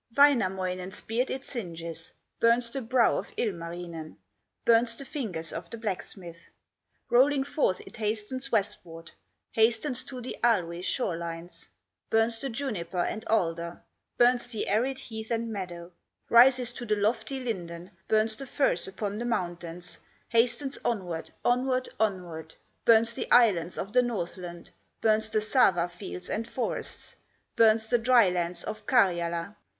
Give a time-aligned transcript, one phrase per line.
[0.17, 4.17] Wainamoinen's beard it singes, Burns the brow of Ilmarinen,
[4.65, 6.49] Burns the fingers of the blacksmith.
[7.11, 9.11] Rolling forth it hastens westward,
[9.51, 11.69] Hastens to the Alue shore lines,
[12.09, 13.83] Burns the juniper and alder,
[14.17, 15.91] Burns the arid heath and meadow,
[16.31, 19.99] Rises to the lofty linden, Burns the firs upon the mountains;
[20.29, 22.55] Hastens onward, onward, onward,
[22.85, 27.15] Burns the islands of the Northland, Burns the Sawa fields and forests,
[27.55, 29.57] Burns the dry lands of Karyala.